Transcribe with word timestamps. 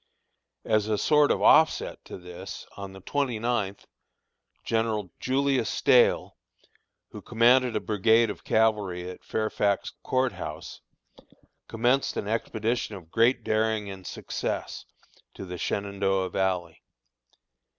As 0.65 0.87
a 0.87 0.97
sort 0.97 1.29
of 1.29 1.43
offset 1.43 2.03
to 2.05 2.17
this, 2.17 2.65
on 2.75 2.91
the 2.91 3.01
twenty 3.01 3.37
ninth, 3.37 3.85
General 4.63 5.11
Julius 5.19 5.69
Stahel, 5.69 6.37
who 7.11 7.21
commanded 7.21 7.75
a 7.75 7.79
brigade 7.79 8.31
of 8.31 8.43
cavalry 8.43 9.07
at 9.07 9.23
Fairfax 9.23 9.91
Court 10.01 10.31
House, 10.31 10.81
commenced 11.67 12.17
an 12.17 12.27
expedition 12.27 12.95
of 12.95 13.11
great 13.11 13.43
daring 13.43 13.91
and 13.91 14.07
success, 14.07 14.85
to 15.35 15.45
the 15.45 15.59
Shenandoah 15.59 16.31
Valley. 16.31 16.81